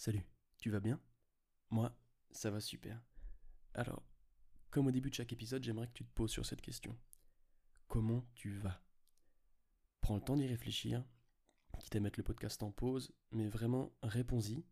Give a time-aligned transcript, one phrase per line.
[0.00, 0.24] Salut,
[0.56, 0.98] tu vas bien?
[1.68, 1.94] Moi,
[2.30, 2.98] ça va super.
[3.74, 4.02] Alors,
[4.70, 6.96] comme au début de chaque épisode, j'aimerais que tu te poses sur cette question.
[7.86, 8.82] Comment tu vas?
[10.00, 11.04] Prends le temps d'y réfléchir,
[11.78, 14.64] quitte à mettre le podcast en pause, mais vraiment réponds-y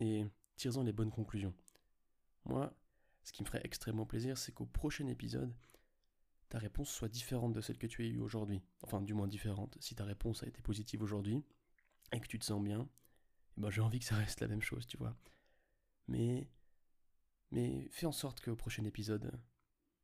[0.00, 0.26] et
[0.56, 1.54] tire-en les bonnes conclusions.
[2.44, 2.76] Moi,
[3.22, 5.54] ce qui me ferait extrêmement plaisir, c'est qu'au prochain épisode,
[6.48, 8.60] ta réponse soit différente de celle que tu as eue aujourd'hui.
[8.82, 9.78] Enfin, du moins différente.
[9.78, 11.44] Si ta réponse a été positive aujourd'hui
[12.10, 12.88] et que tu te sens bien,
[13.68, 15.16] j'ai envie que ça reste la même chose, tu vois.
[16.08, 16.48] Mais,
[17.50, 19.40] mais fais en sorte qu'au prochain épisode,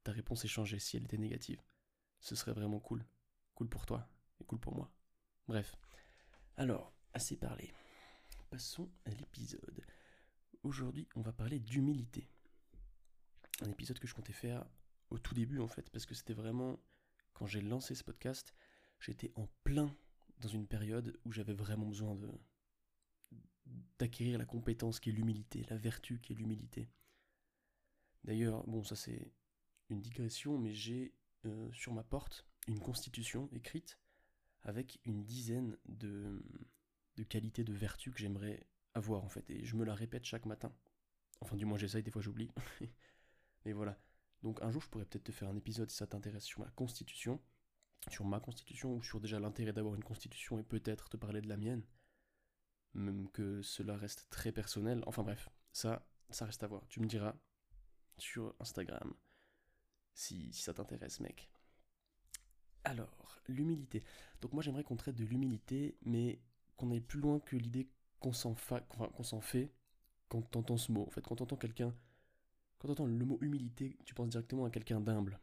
[0.04, 1.62] ta réponse ait changé si elle était négative.
[2.20, 3.04] Ce serait vraiment cool.
[3.54, 4.08] Cool pour toi
[4.40, 4.92] et cool pour moi.
[5.48, 5.76] Bref.
[6.56, 7.72] Alors, assez parlé.
[8.50, 9.84] Passons à l'épisode.
[10.62, 12.28] Aujourd'hui, on va parler d'humilité.
[13.62, 14.64] Un épisode que je comptais faire
[15.10, 16.80] au tout début en fait, parce que c'était vraiment
[17.32, 18.54] quand j'ai lancé ce podcast,
[19.00, 19.94] j'étais en plein
[20.38, 22.30] dans une période où j'avais vraiment besoin de
[23.98, 26.88] d'acquérir la compétence qui est l'humilité, la vertu qui est l'humilité.
[28.24, 29.32] D'ailleurs, bon, ça c'est
[29.88, 31.14] une digression, mais j'ai
[31.46, 33.98] euh, sur ma porte une constitution écrite
[34.62, 36.42] avec une dizaine de,
[37.16, 40.46] de qualités de vertu que j'aimerais avoir en fait, et je me la répète chaque
[40.46, 40.72] matin.
[41.40, 42.50] Enfin, du moins j'essaye, des fois j'oublie.
[43.64, 43.98] mais voilà,
[44.42, 46.70] donc un jour, je pourrais peut-être te faire un épisode si ça t'intéresse sur ma
[46.70, 47.40] constitution,
[48.08, 51.48] sur ma constitution, ou sur déjà l'intérêt d'avoir une constitution et peut-être te parler de
[51.48, 51.82] la mienne.
[52.94, 55.02] Même que cela reste très personnel.
[55.06, 56.86] Enfin bref, ça, ça reste à voir.
[56.88, 57.34] Tu me diras
[58.18, 59.14] sur Instagram
[60.12, 61.50] si, ça t'intéresse, mec.
[62.84, 64.02] Alors, l'humilité.
[64.40, 66.40] Donc moi j'aimerais qu'on traite de l'humilité, mais
[66.76, 68.54] qu'on aille plus loin que l'idée qu'on s'en,
[69.22, 69.72] s'en fait
[70.28, 71.06] quand t'entends ce mot.
[71.06, 71.94] En fait, quand t'entends quelqu'un
[72.80, 75.38] quand tu entends le mot humilité, tu penses directement à quelqu'un d'humble.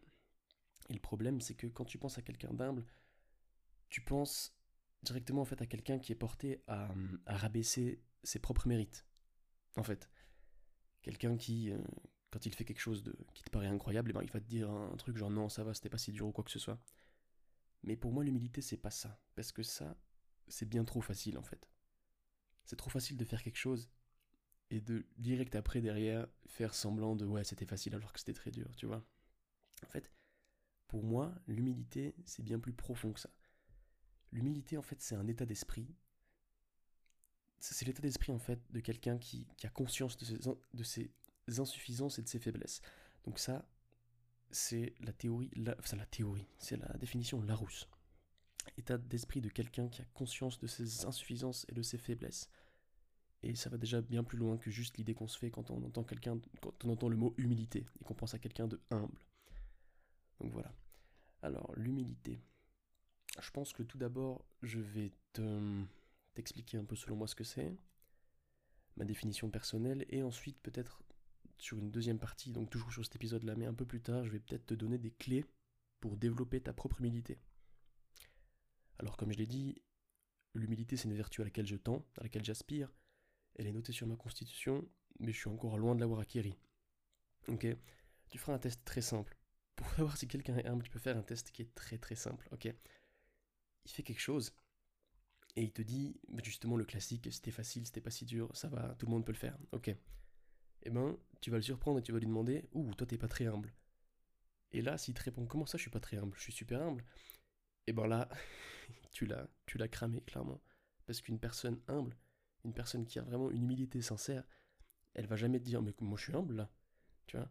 [0.90, 2.84] Et le problème, c'est que quand tu penses à quelqu'un d'humble,
[3.90, 4.57] tu penses
[5.08, 6.90] directement en fait à quelqu'un qui est porté à,
[7.26, 9.06] rabaisser ses propres mérites.
[9.76, 10.10] En fait,
[11.02, 11.78] quelqu'un qui, euh,
[12.32, 14.46] quand il fait quelque chose de, qui te paraît incroyable, eh ben, il va te
[14.48, 16.60] dire un, truc genre non, ça va, c'était pas si dur ou quoi que ce
[16.60, 16.80] soit.
[17.84, 19.22] Mais pour moi, l'humilité, c'est pas ça.
[19.36, 19.98] Parce que ça,
[20.48, 21.70] c'est bien trop facile en fait.
[22.66, 23.90] C'est trop facile de faire quelque chose
[24.70, 28.52] et de direct après derrière faire semblant de ouais c'était facile alors que c'était très
[28.52, 29.06] dur, tu vois.
[29.86, 30.12] En fait,
[30.88, 33.30] pour moi, l'humilité, c'est bien plus profond que ça.
[34.32, 35.88] L'humilité, en fait, c'est un état d'esprit.
[37.60, 41.12] C'est l'état d'esprit, en fait, de quelqu'un qui, a conscience de ses,
[41.60, 42.82] insuffisances et de ses faiblesses.
[43.26, 43.68] Donc ça,
[44.52, 47.88] c'est la théorie, enfin la théorie, c'est la définition Larousse.
[48.78, 52.50] État d'esprit de quelqu'un qui a conscience de ses insuffisances et de ses faiblesses.
[53.44, 55.84] Et ça va déjà bien plus loin que juste l'idée qu'on se fait quand on
[55.84, 59.22] entend quelqu'un, quand on entend le mot humilité et qu'on pense à quelqu'un de humble.
[60.40, 60.74] Donc voilà.
[61.42, 62.42] Alors l'humilité.
[63.40, 65.84] Je pense que tout d'abord, je vais te,
[66.34, 67.76] t'expliquer un peu selon moi ce que c'est,
[68.96, 71.04] ma définition personnelle, et ensuite peut-être
[71.58, 74.32] sur une deuxième partie, donc toujours sur cet épisode-là, mais un peu plus tard, je
[74.32, 75.46] vais peut-être te donner des clés
[76.00, 77.40] pour développer ta propre humilité.
[79.00, 79.82] Alors comme je l'ai dit,
[80.54, 82.92] l'humilité c'est une vertu à laquelle je tends, à laquelle j'aspire,
[83.56, 84.88] elle est notée sur ma constitution,
[85.20, 86.58] mais je suis encore loin de l'avoir acquérie.
[87.48, 87.66] Ok?
[88.30, 89.38] Tu feras un test très simple.
[89.76, 92.16] Pour savoir si quelqu'un est humble, tu peux faire un test qui est très très
[92.16, 92.48] simple.
[92.52, 92.72] Ok?
[93.88, 94.54] Il fait quelque chose,
[95.56, 98.68] et il te dit, bah, justement le classique, c'était facile, c'était pas si dur, ça
[98.70, 99.58] va, tout le monde peut le faire.
[99.72, 99.90] Ok
[100.84, 103.28] Eh ben, tu vas le surprendre et tu vas lui demander, ouh, toi t'es pas
[103.28, 103.74] très humble.
[104.72, 106.80] Et là, s'il te répond, comment ça je suis pas très humble, je suis super
[106.80, 107.04] humble,
[107.88, 108.30] et eh ben là,
[109.12, 110.62] tu l'as, tu l'as cramé, clairement.
[111.08, 112.16] Parce qu'une personne humble,
[112.66, 114.44] une personne qui a vraiment une humilité sincère,
[115.16, 116.70] elle va jamais te dire mais moi je suis humble là,
[117.26, 117.50] tu vois?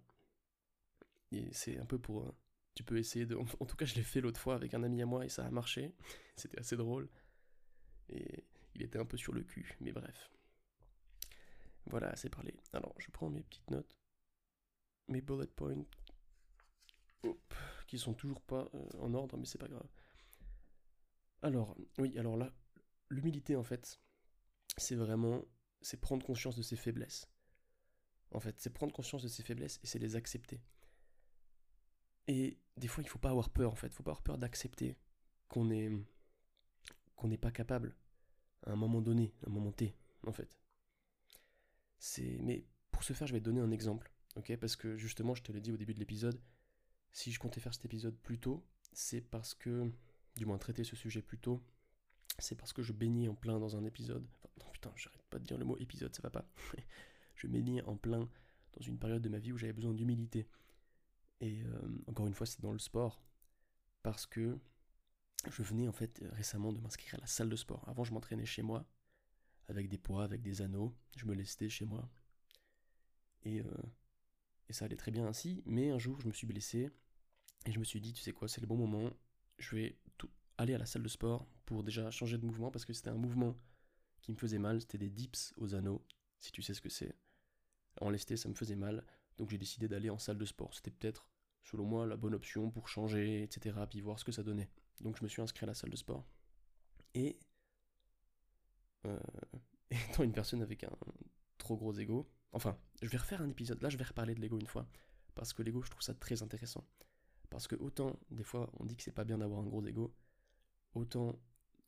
[1.32, 2.32] Et c'est un peu pour...
[2.76, 3.34] Tu peux essayer de...
[3.34, 5.44] En tout cas je l'ai fait l'autre fois avec un ami à moi et ça
[5.44, 5.92] a marché.
[6.36, 7.08] C'était assez drôle.
[8.10, 8.44] Et
[8.74, 10.30] il était un peu sur le cul, mais bref.
[11.86, 12.54] Voilà, c'est parlé.
[12.72, 13.96] Alors je prends mes petites notes.
[15.08, 15.84] Mes bullet points.
[17.86, 19.88] qui sont toujours pas euh, en ordre, mais c'est pas grave.
[21.42, 22.52] Alors, oui, alors là,
[23.08, 24.00] l'humilité en fait,
[24.76, 25.44] c'est vraiment,
[25.80, 27.28] c'est prendre conscience de ses faiblesses.
[28.32, 30.60] En fait, c'est prendre conscience de ses faiblesses et c'est les accepter.
[32.28, 33.88] Et des fois, il faut pas avoir peur, en fait.
[33.88, 34.96] Il faut pas avoir peur d'accepter
[35.48, 35.90] qu'on est,
[37.14, 37.94] qu'on n'est pas capable
[38.66, 39.94] à un moment donné, à un moment T,
[40.26, 40.58] en fait.
[41.98, 44.10] C'est, mais pour ce faire, je vais te donner un exemple,
[44.60, 46.40] Parce que justement, je te l'ai dit au début de l'épisode,
[47.12, 49.90] si je comptais faire cet épisode plus tôt, c'est parce que,
[50.36, 51.62] du moins traiter ce sujet plus tôt,
[52.38, 54.26] c'est parce que je baignais en plein dans un épisode.
[54.34, 56.46] Enfin, non, putain, j'arrête pas de dire le mot épisode, ça va pas.
[57.34, 58.28] je baignais en plein
[58.74, 60.46] dans une période de ma vie où j'avais besoin d'humilité.
[61.40, 63.22] Et euh, encore une fois, c'est dans le sport.
[64.02, 64.58] Parce que
[65.48, 67.88] je venais en fait récemment de m'inscrire à la salle de sport.
[67.88, 68.86] Avant, je m'entraînais chez moi
[69.68, 70.94] avec des poids, avec des anneaux.
[71.16, 72.08] Je me lestais chez moi.
[73.42, 73.64] Et, euh,
[74.68, 75.62] et ça allait très bien ainsi.
[75.66, 76.90] Mais un jour, je me suis blessé
[77.66, 79.10] et je me suis dit, tu sais quoi, c'est le bon moment.
[79.58, 79.98] Je vais
[80.58, 83.16] aller à la salle de sport pour déjà changer de mouvement parce que c'était un
[83.16, 83.56] mouvement
[84.22, 84.80] qui me faisait mal.
[84.80, 86.04] C'était des dips aux anneaux,
[86.38, 87.14] si tu sais ce que c'est.
[88.00, 89.04] En lesté, ça me faisait mal.
[89.38, 90.74] Donc j'ai décidé d'aller en salle de sport.
[90.74, 91.26] C'était peut-être,
[91.62, 93.76] selon moi, la bonne option pour changer, etc.
[93.88, 94.70] Puis voir ce que ça donnait.
[95.00, 96.24] Donc je me suis inscrit à la salle de sport.
[97.14, 97.38] Et
[99.06, 99.18] euh,
[99.90, 100.96] étant une personne avec un
[101.58, 104.58] trop gros ego, enfin, je vais refaire un épisode, là je vais reparler de l'ego
[104.58, 104.88] une fois,
[105.34, 106.86] parce que l'ego je trouve ça très intéressant.
[107.50, 110.14] Parce que autant, des fois, on dit que c'est pas bien d'avoir un gros ego,
[110.94, 111.38] autant,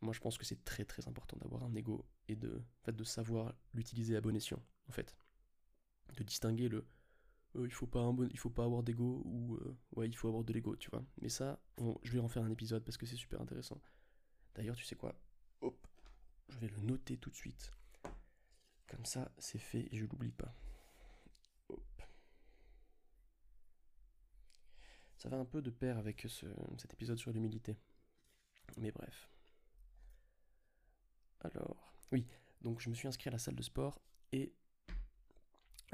[0.00, 2.94] moi je pense que c'est très très important d'avoir un ego et de, en fait,
[2.94, 5.16] de savoir l'utiliser à bon escient, en fait.
[6.16, 6.86] De distinguer le
[7.58, 10.52] euh, il faut pas faut pas avoir d'ego ou euh, ouais il faut avoir de
[10.52, 11.04] l'ego tu vois.
[11.20, 11.60] Mais ça
[12.02, 13.80] je vais en faire un épisode parce que c'est super intéressant.
[14.54, 15.14] D'ailleurs tu sais quoi?
[15.60, 15.86] Hop
[16.48, 17.72] je vais le noter tout de suite.
[18.86, 20.54] Comme ça c'est fait et je l'oublie pas.
[21.68, 22.02] Hop.
[25.16, 26.46] ça va un peu de pair avec ce,
[26.78, 27.76] cet épisode sur l'humilité.
[28.76, 29.28] Mais bref.
[31.40, 32.26] Alors oui
[32.62, 34.00] donc je me suis inscrit à la salle de sport
[34.32, 34.52] et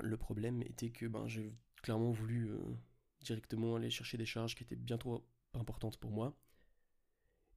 [0.03, 2.59] le problème était que ben, j'ai clairement voulu euh,
[3.21, 6.37] directement aller chercher des charges qui étaient bien trop importantes pour moi.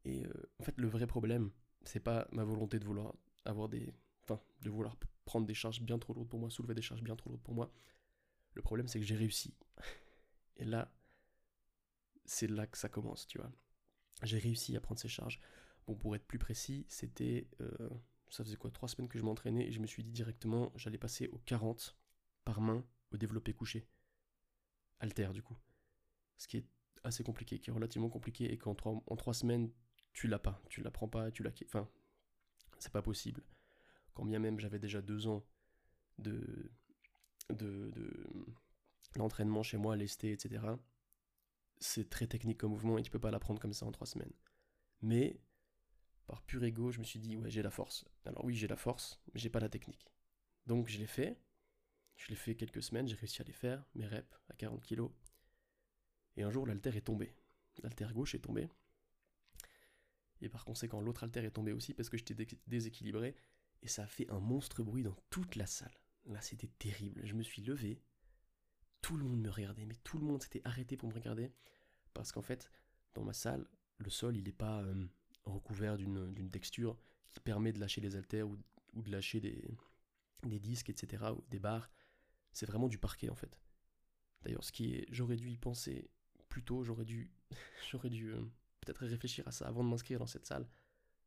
[0.06, 1.52] Et euh, en fait, le vrai problème,
[1.84, 3.14] c'est pas ma volonté de vouloir
[3.46, 3.94] avoir des.
[4.24, 7.16] Enfin, de vouloir prendre des charges bien trop lourdes pour moi, soulever des charges bien
[7.16, 7.72] trop lourdes pour moi.
[8.54, 9.54] Le problème, c'est que j'ai réussi.
[10.58, 10.92] Et là,
[12.26, 13.52] c'est là que ça commence, tu vois.
[14.24, 15.40] J'ai réussi à prendre ces charges.
[15.86, 17.48] Bon, pour être plus précis, c'était.
[17.62, 17.90] Euh,
[18.30, 20.98] ça faisait quoi Trois semaines que je m'entraînais et je me suis dit directement, j'allais
[20.98, 21.96] passer aux 40
[22.48, 23.90] par main au développé couché.
[25.02, 25.58] Alter du coup.
[26.38, 26.66] Ce qui est
[27.04, 29.70] assez compliqué, qui est relativement compliqué et qu'en trois, en trois semaines,
[30.14, 30.62] tu l'as pas.
[30.70, 31.52] Tu l'apprends pas, tu l'as.
[31.66, 31.90] Enfin,
[32.80, 33.44] c'est pas possible.
[34.14, 35.46] Quand bien même j'avais déjà deux ans
[36.20, 36.72] de.
[37.50, 37.92] de.
[39.18, 40.64] d'entraînement chez moi, lesté, etc.
[41.80, 44.34] C'est très technique comme mouvement et tu peux pas l'apprendre comme ça en trois semaines.
[45.02, 45.42] Mais,
[46.28, 48.06] par pur ego, je me suis dit, ouais, j'ai la force.
[48.24, 50.08] Alors oui, j'ai la force, mais j'ai pas la technique.
[50.66, 51.38] Donc je l'ai fait,
[52.18, 55.08] je l'ai fait quelques semaines, j'ai réussi à les faire, mes reps à 40 kg.
[56.36, 57.34] Et un jour, l'alter est tombé.
[57.84, 58.68] L'alter gauche est tombé.
[60.42, 62.36] Et par conséquent, l'autre alter est tombé aussi parce que j'étais
[62.68, 63.36] déséquilibré.
[63.84, 65.94] Et ça a fait un monstre bruit dans toute la salle.
[66.26, 67.22] Là, c'était terrible.
[67.24, 68.02] Je me suis levé.
[69.02, 71.52] Tout le monde me regardait, mais tout le monde s'était arrêté pour me regarder.
[72.14, 72.70] Parce qu'en fait,
[73.14, 73.68] dans ma salle,
[74.00, 75.06] le sol, il n'est pas euh,
[75.46, 76.98] recouvert d'une texture
[77.30, 78.58] qui permet de lâcher les haltères ou,
[78.94, 79.64] de lâcher des,
[80.44, 81.90] des disques, etc., ou des barres
[82.58, 83.62] c'est vraiment du parquet en fait.
[84.42, 86.10] D'ailleurs, ce qui est, j'aurais dû y penser
[86.50, 87.32] plus tôt, j'aurais dû,
[87.92, 88.42] j'aurais dû euh,
[88.82, 90.68] peut-être réfléchir à ça avant de m'inscrire dans cette salle,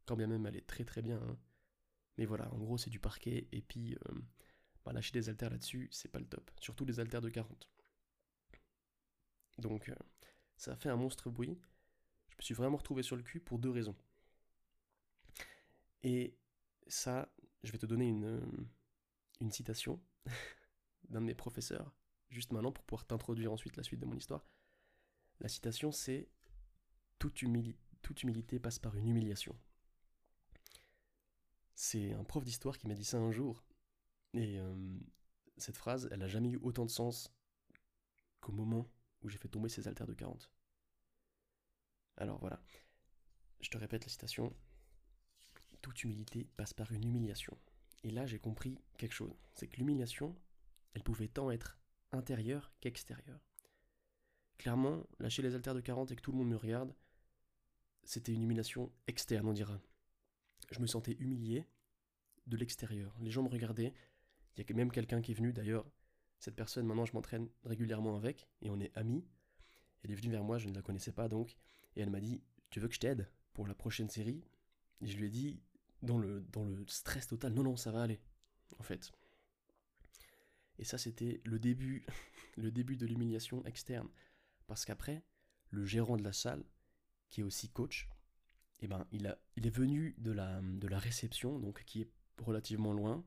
[0.06, 1.23] quand bien même elle est très très bien.
[1.23, 1.38] Hein.
[2.19, 4.21] Mais voilà, en gros, c'est du parquet, et puis euh,
[4.85, 6.50] bah, lâcher des haltères là-dessus, c'est pas le top.
[6.61, 7.71] Surtout les haltères de 40.
[9.59, 9.94] Donc, euh,
[10.56, 11.61] ça a fait un monstre bruit.
[12.31, 13.97] Je me suis vraiment retrouvé sur le cul pour deux raisons.
[16.03, 16.37] Et
[16.88, 17.32] ça,
[17.62, 18.67] je vais te donner une,
[19.41, 20.03] une citation
[21.10, 21.94] d'un de mes professeurs,
[22.28, 24.46] juste maintenant pour pouvoir t'introduire ensuite la suite de mon histoire.
[25.40, 26.28] La citation c'est
[27.18, 29.56] toute, humilité passe par une humiliation.
[31.74, 33.62] C'est un prof d'histoire qui m'a dit ça un jour.
[34.32, 34.98] Et euh,
[35.56, 37.32] cette phrase, elle n'a jamais eu autant de sens
[38.40, 38.86] qu'au moment
[39.22, 40.50] où j'ai fait tomber ces haltères de 40.
[42.17, 42.62] Alors voilà,
[43.60, 44.55] je te répète la citation.
[45.82, 47.56] Toute humilité passe par une humiliation.
[48.02, 49.34] Et là, j'ai compris quelque chose.
[49.52, 50.36] C'est que l'humiliation,
[50.94, 51.79] elle pouvait tant être
[52.13, 53.41] intérieure qu'extérieure.
[54.59, 56.94] Clairement, lâcher les haltères de 40 et que tout le monde me regarde,
[58.05, 59.81] c'était une humiliation externe, on dira.
[60.70, 61.67] Je me sentais humilié
[62.47, 63.17] de l'extérieur.
[63.20, 63.94] Les gens me regardaient.
[64.56, 65.91] Il y a même quelqu'un qui est venu, d'ailleurs,
[66.39, 69.25] cette personne, maintenant, je m'entraîne régulièrement avec, et on est amis.
[70.03, 71.56] Elle est venue vers moi, je ne la connaissais pas donc,
[71.97, 74.43] et elle m'a dit Tu veux que je t'aide pour la prochaine série?
[75.03, 75.63] Et je lui ai dit,
[76.03, 78.20] dans le, dans le stress total, Non, non, ça va aller,
[78.79, 79.13] en fait.
[80.81, 82.05] Et ça, c'était le début,
[82.56, 84.08] le début de l'humiliation externe.
[84.67, 85.22] Parce qu'après,
[85.69, 86.65] le gérant de la salle,
[87.29, 88.08] qui est aussi coach,
[88.81, 92.10] eh ben, il, a, il est venu de la, de la réception, donc qui est
[92.39, 93.22] relativement loin,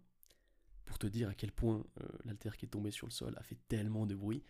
[0.86, 3.44] pour te dire à quel point euh, l'alter qui est tombé sur le sol a
[3.44, 4.44] fait tellement de bruit.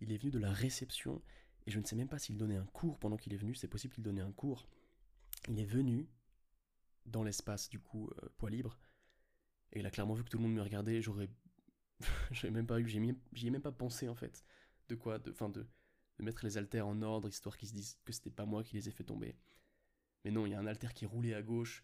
[0.00, 1.22] Il est venu de la réception,
[1.66, 3.68] et je ne sais même pas s'il donnait un cours pendant qu'il est venu, c'est
[3.68, 4.68] possible qu'il donnait un cours.
[5.48, 6.08] Il est venu
[7.06, 8.76] dans l'espace, du coup, euh, poids libre,
[9.72, 11.30] et il a clairement vu que tout le monde me regardait, j'aurais
[12.50, 14.44] même pas eu, j'y ai même pas pensé en fait.
[14.88, 15.66] De quoi de, fin de,
[16.18, 18.88] mettre les haltères en ordre, histoire qu'ils se disent que c'était pas moi qui les
[18.88, 19.36] ai fait tomber.
[20.24, 21.82] Mais non, il y a un haltère qui roulait à gauche,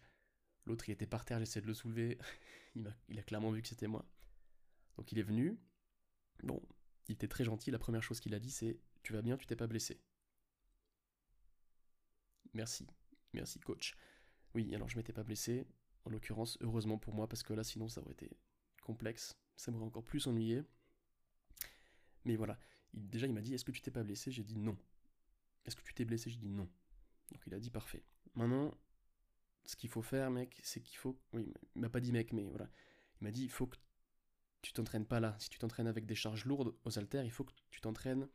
[0.66, 2.18] L'autre, il était par terre, j'essaie de le soulever.
[2.74, 4.04] il, a, il a clairement vu que c'était moi.
[4.96, 5.58] Donc il est venu.
[6.42, 6.60] Bon,
[7.08, 7.70] il était très gentil.
[7.70, 10.00] La première chose qu'il a dit, c'est Tu vas bien, tu t'es pas blessé.
[12.52, 12.86] Merci,
[13.32, 13.94] merci coach.
[14.54, 15.66] Oui, alors je m'étais pas blessé.
[16.04, 18.30] En l'occurrence, heureusement pour moi, parce que là, sinon, ça aurait été
[18.82, 19.36] complexe.
[19.56, 20.62] Ça m'aurait encore plus ennuyé.
[22.24, 22.58] Mais voilà.
[22.92, 24.30] déjà, il m'a dit Est-ce que tu t'es pas blessé?
[24.30, 24.76] J'ai dit non.
[25.64, 26.30] Est-ce que tu t'es blessé?
[26.30, 26.68] J'ai dit non.
[27.32, 28.04] Donc il a dit parfait.
[28.34, 28.76] Maintenant,
[29.64, 31.18] ce qu'il faut faire, mec, c'est qu'il faut.
[31.32, 32.68] Oui, il m'a pas dit mec, mais voilà.
[33.20, 33.76] Il m'a dit il faut que
[34.62, 35.36] tu t'entraînes pas là.
[35.38, 38.28] Si tu t'entraînes avec des charges lourdes aux haltères, il faut que tu t'entraînes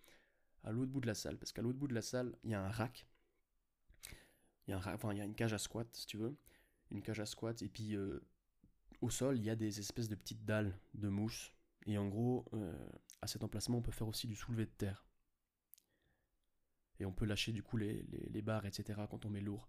[0.63, 1.37] à l'autre bout de la salle.
[1.37, 3.05] Parce qu'à l'autre bout de la salle, il y a un rack.
[4.67, 6.35] Il y a, un, enfin, il y a une cage à squat, si tu veux.
[6.91, 7.61] Une cage à squat.
[7.61, 8.19] Et puis, euh,
[9.01, 11.51] au sol, il y a des espèces de petites dalles de mousse.
[11.87, 12.89] Et en gros, euh,
[13.21, 15.05] à cet emplacement, on peut faire aussi du soulevé de terre.
[16.99, 18.03] Et on peut lâcher du coup les,
[18.43, 19.01] barres, etc.
[19.09, 19.67] quand on met lourd.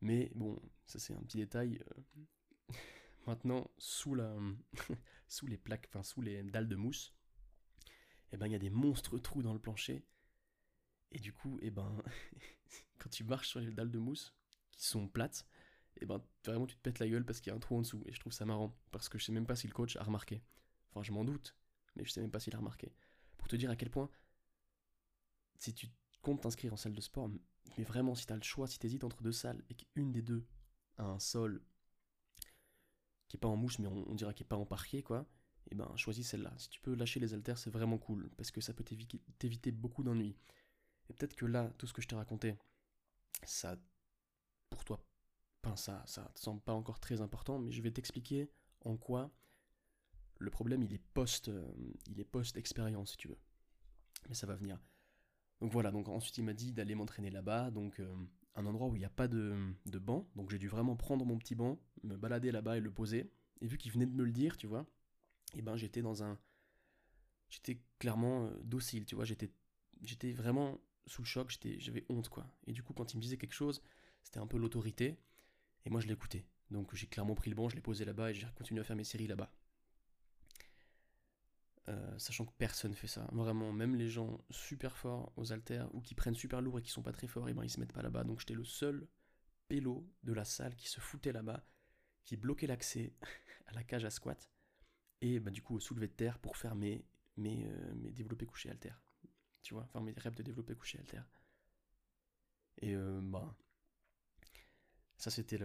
[0.00, 1.78] Mais bon, ça c'est un petit détail.
[1.78, 2.74] Euh,
[3.26, 4.34] maintenant, sous, la,
[5.28, 7.14] sous les plaques, enfin sous les dalles de mousse,
[8.32, 10.06] eh ben il y a des monstres trous dans le plancher.
[11.12, 12.02] Et du coup, eh ben,
[12.98, 14.34] quand tu marches sur les dalles de mousse,
[14.70, 15.46] qui sont plates,
[16.00, 17.82] eh ben vraiment tu te pètes la gueule parce qu'il y a un trou en
[17.82, 18.02] dessous.
[18.06, 20.02] Et je trouve ça marrant, parce que je sais même pas si le coach a
[20.02, 20.42] remarqué.
[20.90, 21.56] Enfin, je m'en doute,
[21.96, 22.92] mais je sais même pas s'il a remarqué.
[23.36, 24.10] Pour te dire à quel point,
[25.58, 25.88] si tu
[26.22, 27.30] comptes t'inscrire en salle de sport,
[27.76, 30.12] mais vraiment, si tu as le choix, si tu hésites entre deux salles et qu'une
[30.12, 30.46] des deux
[30.96, 31.62] a un sol
[33.28, 35.26] qui est pas en mousse, mais on, dirait qu'il est pas en parquet, quoi,
[35.66, 36.54] et eh ben choisis celle-là.
[36.56, 38.84] Si tu peux lâcher les haltères, c'est vraiment cool, parce que ça peut
[39.38, 40.34] t'éviter beaucoup d'ennuis.
[41.10, 42.56] Et peut-être que là, tout ce que je t'ai raconté,
[43.44, 43.76] ça,
[44.70, 45.04] pour toi,
[45.68, 48.50] ben ça, ça te semble pas encore très important, mais je vais t'expliquer
[48.84, 49.30] en quoi
[50.38, 51.66] le problème il est post, euh,
[52.06, 53.38] il est post expérience si tu veux.
[54.28, 54.78] Mais ça va venir.
[55.60, 58.14] Donc voilà, donc ensuite il m'a dit d'aller m'entraîner là-bas, donc euh,
[58.54, 61.38] un endroit où il n'y a pas de, banc, donc j'ai dû vraiment prendre mon
[61.38, 63.30] petit banc, me balader là-bas et le poser.
[63.60, 64.86] Et vu qu'il venait de me le dire, tu vois,
[65.54, 66.38] et eh ben j'étais dans un...
[67.50, 69.50] J'étais clairement euh, docile, tu vois, j'étais,
[70.02, 72.46] j'étais vraiment sous le choc, j'étais, j'avais honte, quoi.
[72.66, 73.82] Et du coup, quand il me disait quelque chose,
[74.22, 75.18] c'était un peu l'autorité,
[75.84, 76.46] et moi je l'écoutais.
[76.70, 78.96] Donc j'ai clairement pris le banc, je l'ai posé là-bas et j'ai continué à faire
[78.96, 79.52] mes séries là-bas.
[81.88, 83.26] Euh, sachant que personne fait ça.
[83.32, 86.90] Vraiment, même les gens super forts aux haltères ou qui prennent super lourd et qui
[86.90, 88.24] sont pas très forts, et eh ben ils se mettent pas là-bas.
[88.24, 89.08] Donc j'étais le seul
[89.68, 91.64] pélo de la salle qui se foutait là-bas,
[92.24, 93.14] qui bloquait l'accès
[93.66, 94.50] à la cage à squat
[95.20, 97.04] et bah, du coup au soulevé de terre pour faire mes,
[97.36, 99.00] mes, euh, développés couchés haltères.
[99.62, 101.28] Tu vois, enfin mes reps de développés couchés haltères.
[102.80, 103.56] Et euh, bah,
[105.18, 105.58] ça c'était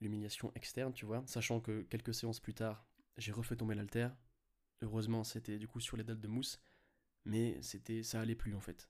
[0.00, 2.86] l'humiliation externe, tu vois, sachant que quelques séances plus tard,
[3.18, 4.16] j'ai refait tomber l'haltère,
[4.82, 6.60] Heureusement, c'était du coup sur les dalles de mousse,
[7.24, 8.88] mais c'était, ça allait plus en fait.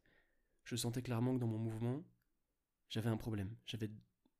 [0.65, 2.03] Je sentais clairement que dans mon mouvement,
[2.89, 3.55] j'avais un problème.
[3.67, 3.91] J'avais,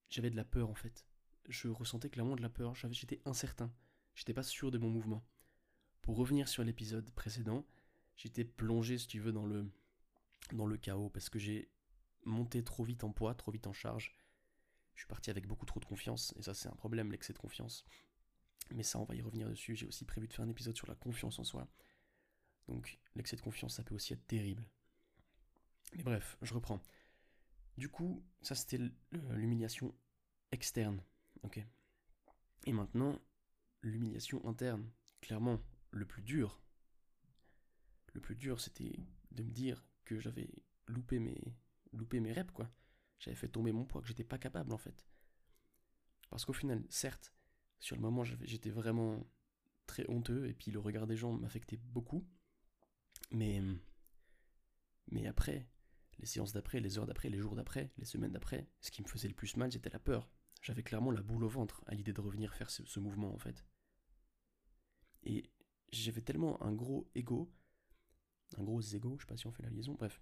[0.09, 1.07] j'avais de la peur en fait.
[1.49, 2.75] Je ressentais clairement de la peur.
[2.75, 3.71] j'étais incertain.
[4.15, 5.23] J'étais pas sûr de mon mouvement.
[6.01, 7.67] Pour revenir sur l'épisode précédent,
[8.17, 9.71] j'étais plongé, si tu veux, dans le,
[10.53, 11.71] dans le chaos parce que j'ai
[12.25, 14.15] monté trop vite en poids, trop vite en charge.
[14.95, 17.39] Je suis parti avec beaucoup trop de confiance, et ça c'est un problème, l'excès de
[17.39, 17.85] confiance.
[18.71, 19.75] Mais ça, on va y revenir dessus.
[19.75, 21.69] J'ai aussi prévu de faire un épisode sur la confiance en soi.
[22.69, 24.67] Donc, l'excès de confiance, ça peut aussi être terrible.
[25.97, 26.81] Mais bref, je reprends.
[27.77, 29.95] Du coup, ça c'était euh, l'humiliation
[30.53, 31.03] externe.
[31.43, 31.61] Ok?
[32.65, 33.21] Et maintenant,
[33.83, 34.89] l'humiliation interne.
[35.21, 36.61] Clairement, le plus dur.
[38.15, 38.99] Le plus dur, c'était
[39.33, 40.49] de me dire que j'avais
[40.87, 41.41] loupé mes,
[41.93, 42.71] loupé mes reps, quoi.
[43.23, 45.07] J'avais fait tomber mon poids, que j'étais pas capable, en fait.
[46.29, 47.33] Parce qu'au final, certes,
[47.79, 49.25] sur le moment, j'étais vraiment
[49.87, 52.27] très honteux et puis le regard des gens m'affectait beaucoup.
[53.31, 53.63] Mais,
[55.13, 55.69] mais après,
[56.19, 59.09] les séances d'après, les heures d'après, les jours d'après, les semaines d'après, ce qui me
[59.09, 60.29] faisait le plus mal, c'était la peur.
[60.61, 63.65] J'avais clairement la boule au ventre à l'idée de revenir faire ce, mouvement en fait.
[65.23, 65.49] Et
[65.93, 67.55] j'avais tellement un gros ego,
[68.57, 70.21] un gros ego, je sais pas si on fait la liaison, bref.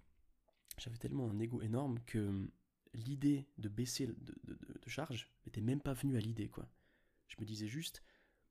[0.77, 2.47] J'avais tellement un ego énorme que
[2.93, 4.35] l'idée de baisser de,
[4.87, 6.67] charge n'était même pas venue à l'idée quoi.
[7.27, 8.03] Je me disais juste,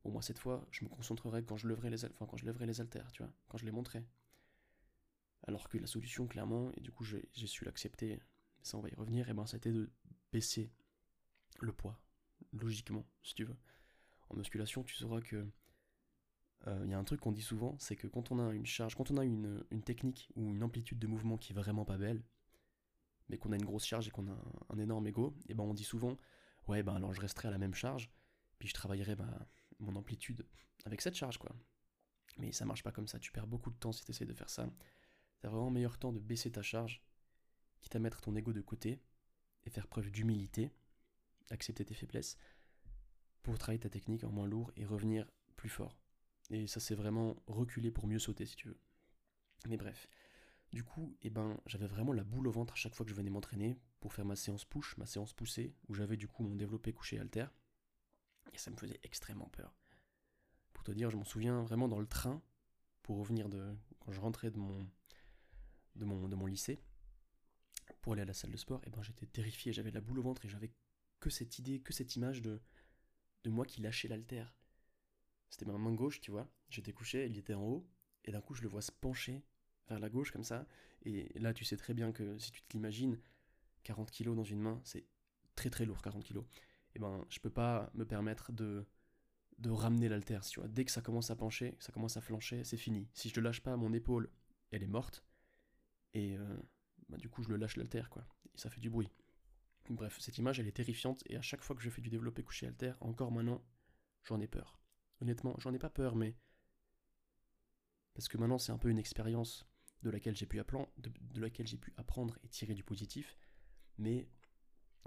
[0.03, 2.81] bon, moi cette fois, je me concentrerai quand je lèverai les, quand je lèverai les
[2.81, 4.05] haltères, tu vois, quand je les montrerai.
[5.47, 8.21] Alors que la solution, clairement, et du coup j'ai su l'accepter,
[8.63, 9.91] ça on va y revenir, et ben c'était de
[10.33, 10.71] baisser
[11.61, 12.01] le poids,
[12.53, 13.57] logiquement, si tu veux.
[14.31, 15.47] En musculation, tu sauras que
[16.67, 18.67] il euh, y a un truc qu'on dit souvent, c'est que quand on a une
[18.67, 21.97] charge, quand on a une, technique ou une amplitude de mouvement qui est vraiment pas
[21.97, 22.23] belle,
[23.31, 24.37] mais qu'on a une grosse charge et qu'on a
[24.69, 26.17] un, énorme ego, et ben on dit souvent,
[26.69, 28.11] ouais ben alors je resterai à la même charge,
[28.59, 29.17] puis je travaillerai
[29.79, 30.47] mon amplitude
[30.85, 31.55] avec cette charge, quoi.
[32.39, 34.35] Mais ça marche pas comme ça, tu perds beaucoup de temps si tu essaies de
[34.35, 34.69] faire ça.
[35.41, 37.03] T'as vraiment meilleur temps de baisser ta charge,
[37.81, 39.01] quitte à mettre ton ego de côté,
[39.65, 40.71] et faire preuve d'humilité,
[41.51, 42.37] accepter tes faiblesses,
[43.43, 45.99] pour travailler ta technique en moins lourd et revenir plus fort.
[46.51, 48.81] Et ça c'est vraiment reculer pour mieux sauter si tu veux.
[49.69, 50.09] Mais bref.
[50.73, 53.17] Du coup, eh ben, j'avais vraiment la boule au ventre à chaque fois que je
[53.17, 56.55] venais m'entraîner pour faire ma séance push, ma séance poussée, où j'avais du coup mon
[56.55, 57.47] développé couché alter.
[58.53, 59.75] Et ça me faisait extrêmement peur.
[60.73, 62.41] Pour te dire, je m'en souviens vraiment dans le train,
[63.03, 63.75] pour revenir de.
[63.99, 64.89] quand je rentrais de mon,
[65.97, 66.81] de mon, de mon lycée,
[68.01, 70.23] pour aller à la salle de sport, eh ben, j'étais terrifié, j'avais la boule au
[70.23, 70.71] ventre et j'avais
[71.19, 72.63] que cette idée, que cette image de,
[73.43, 74.45] de moi qui lâchais l'alter.
[75.51, 76.49] C'était ma main gauche, tu vois.
[76.69, 77.91] J'étais couché, il était en haut,
[78.25, 79.43] et d'un coup je le vois se pencher
[79.99, 80.67] la gauche comme ça.
[81.03, 83.19] Et là, tu sais très bien que si tu te l'imagines,
[83.85, 85.07] 40 kilos dans une main, c'est
[85.55, 86.45] très très lourd, 40 kilos.
[86.95, 88.87] Et ben, je peux pas me permettre de,
[89.59, 90.69] de ramener l'alter, tu vois.
[90.69, 93.09] Dès que ça commence à pencher, ça commence à flancher, c'est fini.
[93.15, 94.31] Si je le lâche pas, mon épaule,
[94.71, 95.25] elle est morte.
[96.15, 96.57] Et euh,
[97.09, 98.25] bah, du coup, je le lâche l'alter, quoi.
[98.55, 99.11] Ça fait du bruit.
[99.89, 101.23] Bref, cette image, elle est terrifiante.
[101.27, 103.63] Et à chaque fois que je fais du développé couché alter, encore maintenant,
[104.25, 104.79] j'en ai peur.
[105.21, 106.37] Honnêtement, j'en ai pas peur, mais.
[108.15, 109.67] Parce que maintenant, c'est un peu une expérience
[110.03, 110.61] de laquelle j'ai pu,
[111.97, 113.37] apprendre et tirer du positif.
[113.99, 114.29] Mais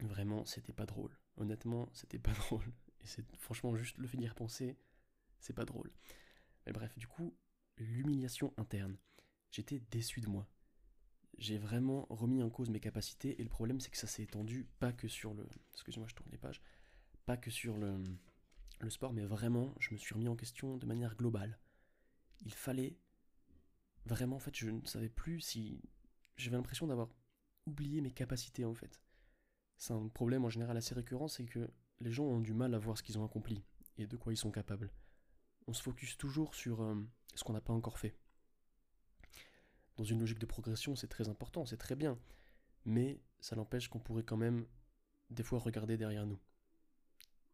[0.01, 1.17] vraiment, c'était pas drôle.
[1.37, 2.65] Honnêtement, c'était pas drôle.
[3.01, 4.77] Et c'est franchement juste le fait d'y repenser,
[5.39, 5.91] c'est pas drôle.
[6.65, 7.35] Mais bref, du coup,
[7.77, 8.97] l'humiliation interne.
[9.51, 10.47] J'étais déçu de moi.
[11.37, 14.67] J'ai vraiment remis en cause mes capacités et le problème c'est que ça s'est étendu
[14.79, 15.47] pas que sur le.
[15.73, 16.61] Excusez-moi, je tourne les pages.
[17.25, 21.15] Pas que sur le sport, mais vraiment, je me suis remis en question de manière
[21.15, 21.59] globale.
[22.45, 22.97] Il fallait
[24.05, 25.81] vraiment, en fait, je ne savais plus si.
[26.37, 27.09] J'avais l'impression d'avoir
[27.65, 29.01] oublié mes capacités, en fait.
[29.77, 31.69] C'est un problème en général assez récurrent, c'est que
[31.99, 33.63] les gens ont du mal à voir ce qu'ils ont accompli
[33.97, 34.91] et de quoi ils sont capables.
[35.67, 36.95] On se focus toujours sur euh,
[37.35, 38.15] ce qu'on n'a pas encore fait.
[39.95, 42.17] Dans une logique de progression, c'est très important, c'est très bien,
[42.85, 44.65] mais ça n'empêche qu'on pourrait quand même
[45.29, 46.39] des fois regarder derrière nous.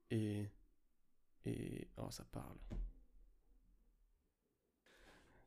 [0.09, 0.49] Et
[1.45, 1.87] et.
[1.97, 2.57] Oh, ça parle.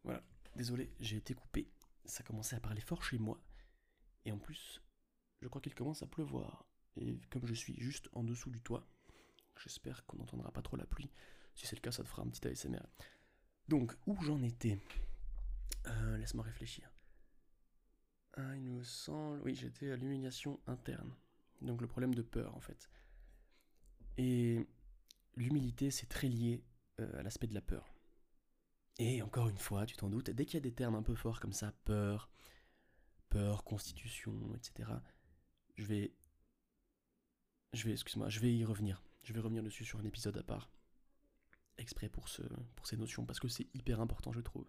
[0.05, 0.23] Voilà.
[0.57, 1.71] Désolé, j'ai été coupé.
[2.05, 3.43] Ça commençait à parler fort chez moi.
[4.25, 4.83] Et en plus,
[5.41, 6.67] je crois qu'il commence à pleuvoir.
[6.97, 8.87] Et comme je suis juste en dessous du toit,
[9.57, 11.11] j'espère qu'on n'entendra pas trop la pluie.
[11.55, 12.83] Si c'est le cas, ça te fera un petit ASMR.
[13.69, 14.79] Donc, où j'en étais
[15.87, 16.91] euh, Laisse-moi réfléchir.
[18.35, 19.41] Ah, il me semble.
[19.43, 21.15] Oui, j'étais à l'humiliation interne.
[21.61, 22.91] Donc, le problème de peur, en fait.
[24.19, 24.67] Et
[25.37, 26.63] l'humilité, c'est très lié
[27.01, 27.92] euh, à l'aspect de la peur.
[28.99, 31.15] Et encore une fois, tu t'en doutes, dès qu'il y a des termes un peu
[31.15, 32.31] forts comme ça, peur,
[33.31, 34.91] peur, constitution, etc.,
[35.77, 36.15] je vais,
[37.73, 39.03] je vais, excuse-moi, je vais y revenir.
[39.23, 40.71] Je vais revenir dessus sur un épisode à part,
[41.79, 42.43] exprès pour, ce,
[42.77, 44.69] pour ces notions, parce que c'est hyper important, je trouve.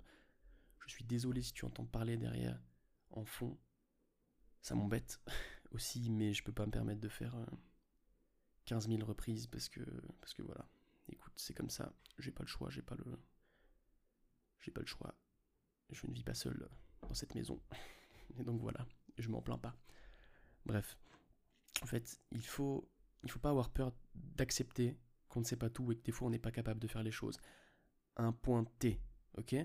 [0.85, 2.59] Je suis désolé si tu entends parler derrière,
[3.11, 3.57] en fond.
[4.61, 5.19] Ça m'embête
[5.71, 7.45] aussi, mais je peux pas me permettre de faire euh,
[8.65, 9.81] 15 000 reprises parce que,
[10.21, 10.67] parce que voilà.
[11.09, 11.93] Écoute, c'est comme ça.
[12.17, 13.03] J'ai pas le choix, j'ai pas le.
[14.63, 15.13] J'ai pas le choix.
[15.91, 16.67] Je ne vis pas seul
[17.01, 17.61] dans cette maison.
[18.37, 19.77] Et donc voilà, je m'en plains pas.
[20.65, 20.97] Bref.
[21.81, 22.89] En fait, il faut,
[23.23, 24.97] il faut pas avoir peur d'accepter
[25.27, 27.03] qu'on ne sait pas tout et que des fois on n'est pas capable de faire
[27.03, 27.37] les choses.
[28.15, 29.01] Un point T,
[29.37, 29.55] ok?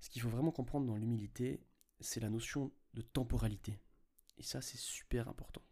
[0.00, 1.60] Ce qu'il faut vraiment comprendre dans l'humilité,
[2.00, 3.78] c'est la notion de temporalité.
[4.38, 5.62] Et ça, c'est super important.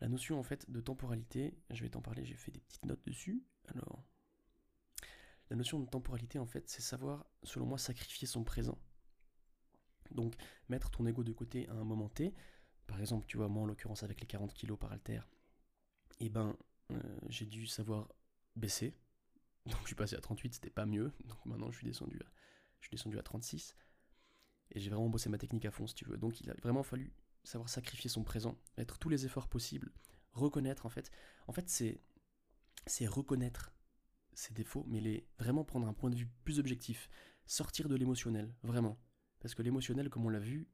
[0.00, 3.04] La notion en fait de temporalité, je vais t'en parler, j'ai fait des petites notes
[3.06, 3.44] dessus.
[3.68, 4.02] Alors,
[5.50, 8.78] la notion de temporalité en fait, c'est savoir, selon moi, sacrifier son présent.
[10.10, 10.34] Donc,
[10.68, 12.34] mettre ton ego de côté à un moment T.
[12.86, 15.20] Par exemple, tu vois, moi en l'occurrence avec les 40 kilos par alter,
[16.20, 16.56] eh ben,
[16.92, 18.08] euh, j'ai dû savoir
[18.54, 18.94] baisser.
[19.66, 21.12] Donc, je suis passé à 38, c'était pas mieux.
[21.24, 22.30] Donc, maintenant, je suis descendu à,
[22.80, 23.76] je suis descendu à 36.
[24.72, 26.16] Et j'ai vraiment bossé ma technique à fond, si tu veux.
[26.16, 27.12] Donc, il a vraiment fallu
[27.44, 29.92] savoir sacrifier son présent, mettre tous les efforts possibles,
[30.32, 31.10] reconnaître en fait.
[31.46, 32.00] En fait, c'est
[32.86, 33.72] c'est reconnaître
[34.36, 37.08] ses défauts, mais les vraiment prendre un point de vue plus objectif,
[37.46, 39.00] sortir de l'émotionnel, vraiment.
[39.40, 40.68] Parce que l'émotionnel, comme on l'a vu,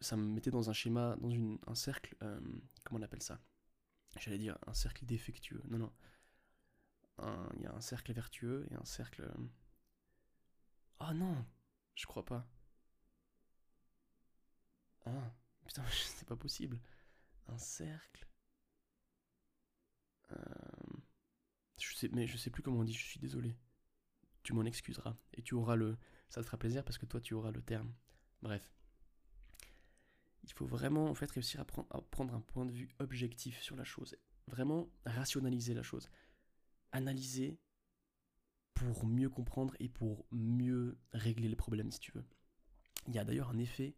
[0.00, 2.40] ça me mettait dans un schéma, dans une, un cercle, euh,
[2.84, 3.40] comment on appelle ça?
[4.18, 5.62] J'allais dire un cercle défectueux.
[5.68, 5.92] Non, non.
[7.56, 9.22] Il y a un cercle vertueux et un cercle.
[9.22, 9.46] Euh,
[11.00, 11.44] oh non
[11.94, 12.46] Je crois pas.
[15.06, 15.32] Ah,
[15.64, 16.80] Putain, c'est pas possible.
[17.48, 18.26] Un cercle.
[20.32, 20.98] Euh,
[21.78, 23.56] je sais, mais je sais plus comment on dit, je suis désolé.
[24.42, 25.16] Tu m'en excuseras.
[25.34, 25.96] Et tu auras le.
[26.28, 27.92] Ça te fera plaisir parce que toi, tu auras le terme.
[28.42, 28.72] Bref.
[30.44, 33.76] Il faut vraiment en fait réussir à, à prendre un point de vue objectif sur
[33.76, 34.16] la chose.
[34.46, 36.08] Vraiment rationaliser la chose.
[36.92, 37.58] Analyser
[38.74, 42.24] pour mieux comprendre et pour mieux régler les problèmes si tu veux.
[43.08, 43.96] Il y a d'ailleurs un effet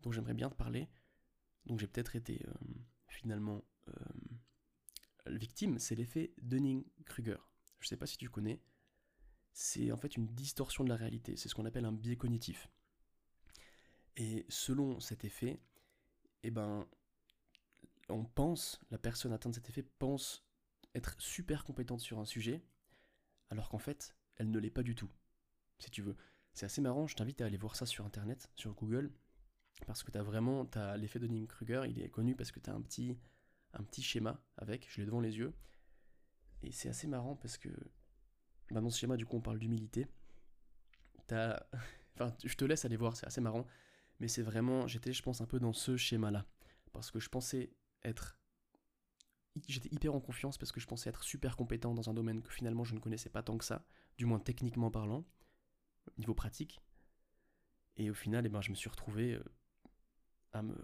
[0.00, 0.88] dont j'aimerais bien te parler.
[1.66, 2.52] Donc j'ai peut-être été euh,
[3.08, 3.92] finalement euh,
[5.26, 7.38] victime, c'est l'effet Dunning-Kruger.
[7.80, 8.60] Je ne sais pas si tu connais.
[9.52, 11.36] C'est en fait une distorsion de la réalité.
[11.36, 12.68] C'est ce qu'on appelle un biais cognitif.
[14.16, 15.60] Et selon cet effet,
[16.42, 16.86] eh ben,
[18.08, 20.46] on pense, la personne atteinte de cet effet pense
[20.94, 22.62] être super compétente sur un sujet,
[23.50, 25.10] alors qu'en fait, elle ne l'est pas du tout.
[25.78, 26.16] Si tu veux.
[26.52, 29.12] C'est assez marrant, je t'invite à aller voir ça sur internet, sur Google,
[29.86, 32.74] parce que tu as vraiment, as l'effet Dunning-Kruger, il est connu parce que tu as
[32.74, 33.18] un petit,
[33.74, 35.54] un petit schéma avec, je l'ai devant les yeux,
[36.62, 37.68] et c'est assez marrant parce que,
[38.70, 40.06] bah dans ce schéma, du coup, on parle d'humilité.
[41.26, 41.62] T'as,
[42.14, 43.66] enfin, je te laisse aller voir, c'est assez marrant,
[44.20, 46.46] mais c'est vraiment, j'étais, je pense, un peu dans ce schéma-là,
[46.92, 47.70] parce que je pensais
[48.02, 48.38] être
[49.68, 52.52] j'étais hyper en confiance parce que je pensais être super compétent dans un domaine que
[52.52, 53.86] finalement je ne connaissais pas tant que ça,
[54.18, 55.24] du moins techniquement parlant,
[56.18, 56.80] niveau pratique.
[57.96, 59.44] Et au final, eh ben, je me suis retrouvé euh,
[60.52, 60.76] à me,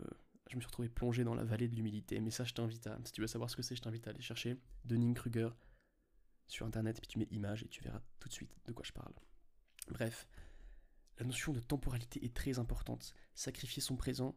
[0.51, 2.19] je me suis retrouvé plongé dans la vallée de l'humilité.
[2.21, 4.11] Mais ça, je t'invite à, si tu veux savoir ce que c'est, je t'invite à
[4.11, 5.51] aller chercher Dunning-Kruger
[6.49, 8.93] sur internet, puis tu mets image et tu verras tout de suite de quoi je
[8.93, 9.13] parle.
[9.89, 10.27] Bref,
[11.19, 13.15] la notion de temporalité est très importante.
[13.35, 14.37] Sacrifier son présent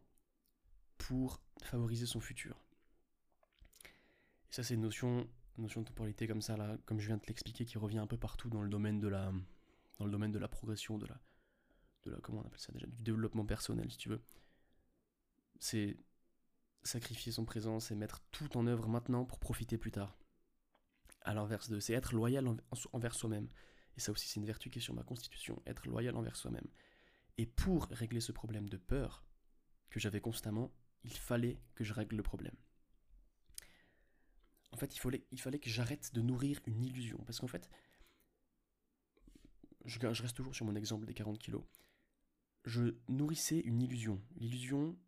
[0.98, 2.64] pour favoriser son futur.
[3.84, 7.24] Et ça, c'est une notion, notion de temporalité comme ça, là, comme je viens de
[7.26, 9.32] l'expliquer, qui revient un peu partout dans le domaine de la,
[9.98, 11.20] dans le domaine de la progression, de la,
[12.04, 14.22] de la, comment on appelle ça déjà, du développement personnel, si tu veux.
[15.64, 15.96] C'est
[16.82, 20.18] sacrifier son présent, c'est mettre tout en œuvre maintenant pour profiter plus tard.
[21.22, 22.46] À l'inverse de, c'est être loyal
[22.92, 23.48] envers soi-même.
[23.96, 26.68] Et ça aussi, c'est une vertu qui est sur ma constitution, être loyal envers soi-même.
[27.38, 29.24] Et pour régler ce problème de peur
[29.88, 30.70] que j'avais constamment,
[31.02, 32.56] il fallait que je règle le problème.
[34.70, 37.16] En fait, il fallait, il fallait que j'arrête de nourrir une illusion.
[37.24, 37.70] Parce qu'en fait,
[39.86, 41.64] je, reste toujours sur mon exemple des 40 kilos.
[42.66, 44.20] Je nourrissais une illusion.
[44.36, 44.98] L'illusion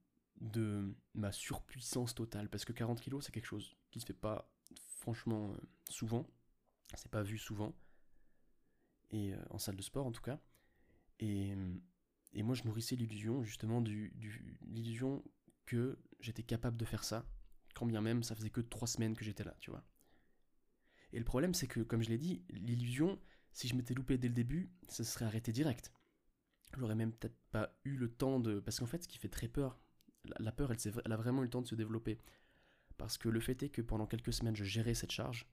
[0.41, 2.49] de ma surpuissance totale.
[2.49, 4.51] Parce que 40 kilos, c'est quelque chose qui se fait pas
[4.99, 5.57] franchement euh,
[5.89, 6.27] souvent.
[6.95, 7.75] C'est pas vu souvent.
[9.11, 10.41] Et euh, en salle de sport en tout cas.
[11.19, 11.55] Et,
[12.33, 14.13] et moi, je nourrissais l'illusion justement du,
[14.67, 15.25] l'illusion
[15.65, 17.27] que j'étais capable de faire ça,
[17.75, 19.85] quand bien même ça faisait que trois semaines que j'étais là, tu vois.
[21.13, 23.19] Et le problème, c'est que, comme je l'ai dit, l'illusion,
[23.53, 25.93] si je m'étais loupé dès le début, ça serait arrêté direct.
[26.77, 28.61] J'aurais même peut-être pas eu le temps de.
[28.61, 29.79] Parce qu'en fait, ce qui fait très peur,
[30.39, 32.19] la peur, elle, a vraiment eu le temps de se développer.
[32.97, 35.47] Parce que le fait est que pendant quelques semaines, je gérais cette charge,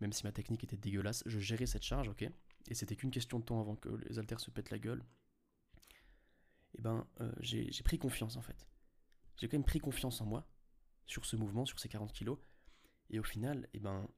[0.00, 2.28] même si ma technique était dégueulasse, je gérais cette charge, ok?
[2.68, 5.02] Et c'était qu'une question de temps avant que les haltères se pètent la gueule.
[6.74, 8.66] Et eh ben, euh, j'ai pris confiance en fait
[9.36, 10.46] j'ai quand même pris confiance en moi
[11.06, 12.38] sur ce mouvement, sur ces 40 kilos.
[13.10, 14.08] Et au final, eh ben,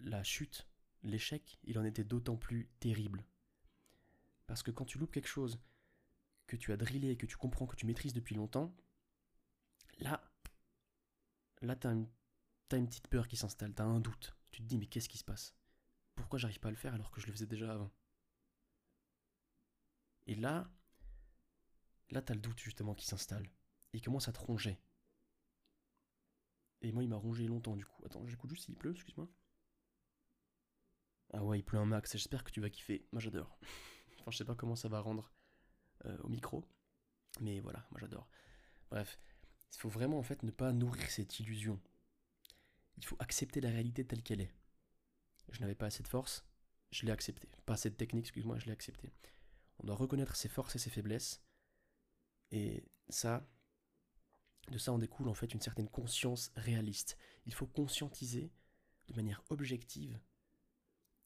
[0.00, 0.66] la chute,
[1.02, 3.24] l'échec, il en était d'autant plus terrible.
[4.46, 5.60] Parce que quand tu loupes quelque chose
[6.46, 8.74] que tu as drillé, que tu comprends, que tu maîtrises depuis longtemps,
[9.98, 10.22] là,
[11.62, 12.08] là, t'as une,
[12.72, 14.36] une petite peur qui s'installe, t'as un doute.
[14.50, 15.54] Tu te dis, mais qu'est-ce qui se passe?
[16.14, 17.90] Pourquoi j'arrive pas à le faire alors que je le faisais déjà avant?
[20.26, 20.70] Et là,
[22.10, 23.48] là, t'as le doute justement qui s'installe
[23.92, 24.78] il commence à te ronger.
[26.80, 28.02] Et moi, il m'a rongé longtemps du coup.
[28.04, 29.28] Attends, j'écoute juste s'il pleut, excuse-moi.
[31.32, 33.06] Ah ouais, il pleut un max, j'espère que tu vas kiffer.
[33.12, 33.58] Moi, j'adore.
[34.20, 35.30] enfin, je sais pas comment ça va rendre
[36.06, 36.64] euh, au micro.
[37.40, 38.28] Mais voilà, moi, j'adore.
[38.90, 39.18] Bref,
[39.72, 41.80] il faut vraiment en fait ne pas nourrir cette illusion.
[42.96, 44.54] Il faut accepter la réalité telle qu'elle est.
[45.50, 46.44] Je n'avais pas assez de force,
[46.90, 47.48] je l'ai accepté.
[47.66, 49.12] Pas assez de technique, excuse-moi, je l'ai accepté.
[49.78, 51.42] On doit reconnaître ses forces et ses faiblesses.
[52.50, 53.46] Et ça,
[54.70, 57.16] de ça en découle en fait une certaine conscience réaliste.
[57.46, 58.52] Il faut conscientiser
[59.08, 60.20] de manière objective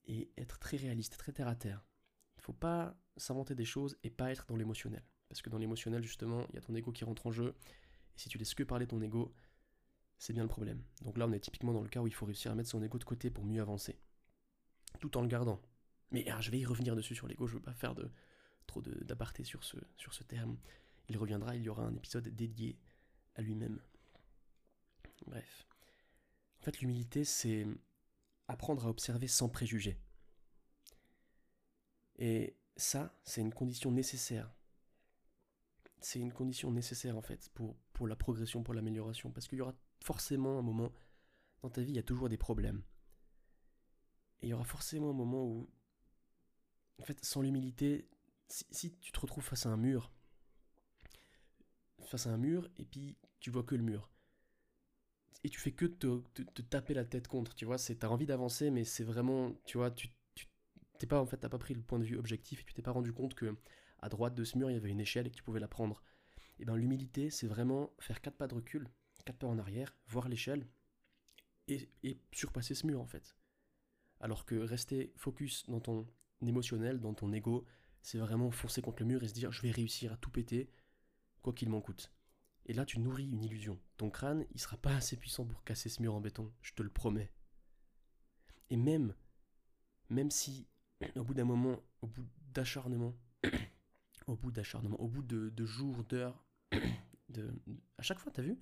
[0.06, 1.84] et être très réaliste, très terre à terre.
[2.46, 5.02] Faut pas s'inventer des choses et pas être dans l'émotionnel.
[5.28, 7.56] Parce que dans l'émotionnel, justement, il y a ton ego qui rentre en jeu.
[8.14, 9.34] Et si tu laisses que parler ton ego,
[10.16, 10.80] c'est bien le problème.
[11.02, 12.80] Donc là, on est typiquement dans le cas où il faut réussir à mettre son
[12.84, 13.98] ego de côté pour mieux avancer.
[15.00, 15.60] Tout en le gardant.
[16.12, 18.08] Mais ah, je vais y revenir dessus sur l'ego, je ne veux pas faire de,
[18.68, 20.56] trop d'aparté sur ce, sur ce terme.
[21.08, 22.78] Il reviendra, il y aura un épisode dédié
[23.34, 23.80] à lui-même.
[25.26, 25.66] Bref.
[26.60, 27.66] En fait, l'humilité, c'est
[28.46, 29.98] apprendre à observer sans préjugés.
[32.18, 34.50] Et ça, c'est une condition nécessaire.
[36.00, 39.30] C'est une condition nécessaire, en fait, pour, pour la progression, pour l'amélioration.
[39.30, 40.92] Parce qu'il y aura forcément un moment
[41.62, 42.82] dans ta vie, il y a toujours des problèmes.
[44.40, 45.68] Et il y aura forcément un moment où,
[46.98, 48.08] en fait, sans l'humilité,
[48.48, 50.12] si, tu te retrouves face à un mur,
[52.04, 54.10] face à un mur, et puis tu vois que le mur.
[55.44, 58.26] Et tu fais que te, te, taper la tête contre, tu vois, c'est t'as envie
[58.26, 60.08] d'avancer, mais c'est vraiment, tu vois, tu
[60.98, 62.82] t'es pas en fait, t'as pas pris le point de vue objectif et tu t'es
[62.82, 63.56] pas rendu compte que
[64.00, 65.68] à droite de ce mur il y avait une échelle et que tu pouvais la
[65.68, 66.02] prendre.
[66.58, 68.88] Et ben l'humilité, c'est vraiment faire quatre pas de recul,
[69.24, 70.66] quatre pas en arrière, voir l'échelle
[71.68, 73.36] et, et surpasser ce mur en fait.
[74.20, 76.06] Alors que rester focus dans ton
[76.42, 77.66] émotionnel, dans ton ego,
[78.02, 80.70] c'est vraiment foncer contre le mur et se dire je vais réussir à tout péter,
[81.42, 82.12] quoi qu'il m'en coûte.
[82.66, 83.80] Et là, tu nourris une illusion.
[83.96, 86.82] Ton crâne, il sera pas assez puissant pour casser ce mur en béton, je te
[86.82, 87.32] le promets.
[88.70, 89.14] Et même,
[90.08, 90.66] même si,
[91.16, 93.14] au bout d'un moment, au bout d'acharnement,
[94.26, 94.50] au bout
[95.22, 98.58] de, jours, d'heures, à chaque fois, t'as vu?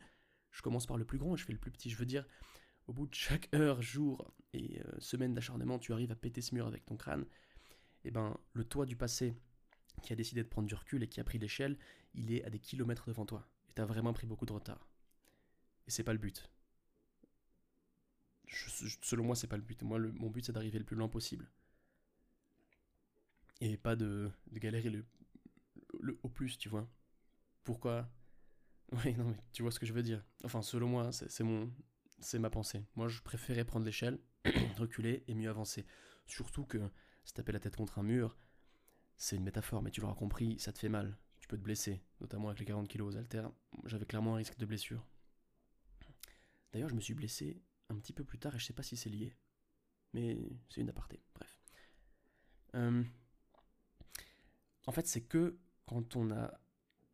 [0.50, 1.90] Je commence par le plus grand et je fais le plus petit.
[1.90, 2.24] Je veux dire,
[2.86, 6.54] au bout de chaque heure, jour et euh, semaine d'acharnement, tu arrives à péter ce
[6.54, 7.22] mur avec ton crâne.
[8.04, 9.34] Et eh ben, le toit du passé
[10.02, 11.78] qui a décidé de prendre du recul et qui a pris l'échelle,
[12.14, 13.48] il est à des kilomètres devant toi.
[13.70, 14.86] Et t'as vraiment pris beaucoup de retard.
[15.86, 16.50] Et c'est pas le but.
[19.02, 19.82] selon moi, c'est pas le but.
[19.82, 21.50] Moi, mon but, c'est d'arriver le plus loin possible.
[23.60, 25.04] Et pas de, galérer le,
[26.00, 26.88] le, au plus, tu vois.
[27.62, 28.08] Pourquoi?
[29.04, 30.22] Oui, non, mais tu vois ce que je veux dire.
[30.44, 31.72] Enfin, selon moi, c'est mon,
[32.20, 32.84] c'est ma pensée.
[32.96, 34.20] Moi, je préférais prendre l'échelle,
[34.78, 35.86] reculer et mieux avancer.
[36.26, 36.78] Surtout que
[37.24, 38.36] se taper la tête contre un mur,
[39.16, 41.18] c'est une métaphore, mais tu l'auras compris, ça te fait mal.
[41.40, 43.50] Tu peux te blesser, notamment avec les 40 kg aux haltères.
[43.84, 45.06] J'avais clairement un risque de blessure.
[46.72, 48.96] D'ailleurs, je me suis blessé un petit peu plus tard et je sais pas si
[48.96, 49.36] c'est lié.
[50.12, 50.38] Mais
[50.68, 51.60] c'est une aparté, bref.
[52.74, 53.04] Euh,
[54.86, 56.52] en fait, c'est que quand on a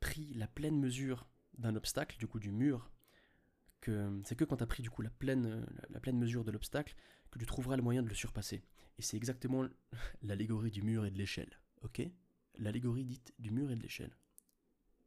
[0.01, 1.29] pris la pleine mesure
[1.59, 2.91] d'un obstacle, du coup du mur,
[3.81, 6.51] que c'est que quand tu as pris du coup la pleine, la pleine mesure de
[6.51, 6.95] l'obstacle
[7.31, 8.63] que tu trouveras le moyen de le surpasser.
[8.99, 9.67] Et c'est exactement
[10.23, 12.03] l'allégorie du mur et de l'échelle, ok?
[12.57, 14.15] L'allégorie dite du mur et de l'échelle.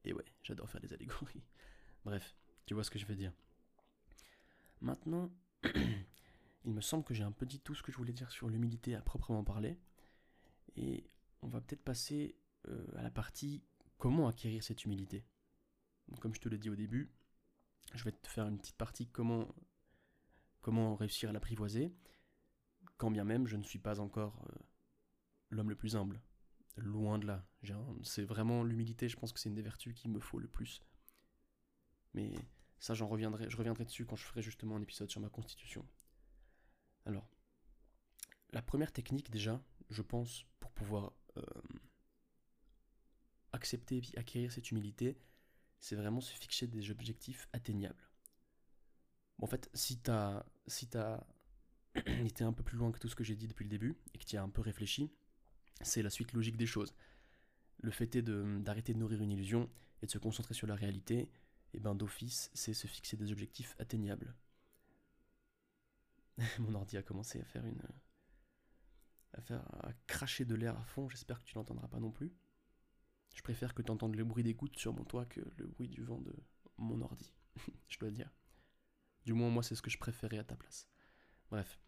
[0.05, 1.43] Et ouais, j'adore faire des allégories.
[2.05, 3.33] Bref, tu vois ce que je veux dire.
[4.81, 5.31] Maintenant,
[6.65, 8.49] il me semble que j'ai un peu dit tout ce que je voulais dire sur
[8.49, 9.77] l'humilité à proprement parler.
[10.75, 11.05] Et
[11.41, 12.35] on va peut-être passer
[12.67, 13.63] euh, à la partie
[13.97, 15.25] comment acquérir cette humilité.
[16.19, 17.11] comme je te l'ai dit au début,
[17.93, 19.47] je vais te faire une petite partie comment,
[20.61, 21.93] comment réussir à l'apprivoiser,
[22.97, 24.59] quand bien même je ne suis pas encore euh,
[25.49, 26.21] l'homme le plus humble.
[26.75, 27.45] Loin de là.
[28.01, 30.81] C'est vraiment l'humilité, je pense que c'est une des vertus qu'il me faut le plus.
[32.15, 32.33] Mais
[32.79, 35.87] ça, j'en reviendrai, je reviendrai dessus quand je ferai justement un épisode sur ma constitution.
[37.05, 37.29] Alors,
[38.51, 41.41] la première technique déjà, je pense, pour pouvoir euh,
[43.63, 45.17] accepter et acquérir cette humilité,
[45.79, 48.09] c'est vraiment se fixer des objectifs atteignables.
[49.41, 51.25] en fait, si tu as, si as
[52.25, 54.17] été un peu plus loin que tout ce que j'ai dit depuis le début et
[54.17, 55.09] que tu as un peu réfléchi,
[55.81, 56.93] c'est la suite logique des choses.
[57.81, 59.69] Le fait est d'arrêter de, nourrir une illusion
[60.01, 61.29] et de se concentrer sur la réalité,
[61.73, 64.35] et ben d'office, c'est se fixer des objectifs atteignables.
[66.59, 67.81] Mon ordi a commencé à faire une.
[69.33, 69.63] à faire.
[69.85, 72.33] à cracher de l'air à fond, j'espère que tu n'entendras pas non plus.
[73.33, 75.89] Je préfère que tu entendes le bruit des gouttes sur mon toit que le bruit
[75.89, 76.33] du vent de
[76.77, 77.33] mon ordi.
[77.87, 78.31] je dois dire.
[79.25, 80.87] Du moins, moi, c'est ce que je préférais à ta place.
[81.49, 81.79] Bref.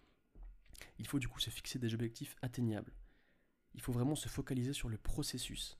[0.98, 2.94] Il faut du coup se fixer des objectifs atteignables.
[3.74, 5.78] Il faut vraiment se focaliser sur le processus.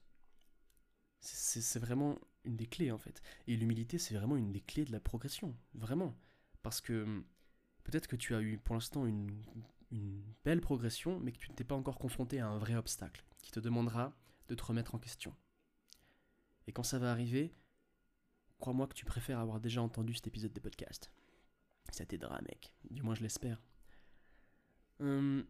[1.20, 3.22] C'est vraiment une des clés en fait.
[3.46, 5.56] Et l'humilité, c'est vraiment une des clés de la progression.
[5.74, 6.16] Vraiment.
[6.62, 7.24] Parce que hum,
[7.84, 9.42] peut-être que tu as eu pour l'instant une,
[9.90, 13.24] une belle progression, mais que tu ne t'es pas encore confronté à un vrai obstacle
[13.42, 14.14] qui te demandera
[14.48, 15.34] de te remettre en question.
[16.66, 17.54] Et quand ça va arriver,
[18.58, 21.10] crois-moi que tu préfères avoir déjà entendu cet épisode de podcast.
[21.90, 22.74] Ça t'aidera, mec.
[22.90, 23.62] Du moins, je l'espère.
[25.00, 25.44] Hum,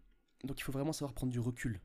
[0.45, 1.81] donc, il faut vraiment savoir prendre du recul.